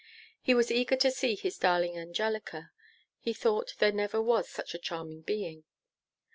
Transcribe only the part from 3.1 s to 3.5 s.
He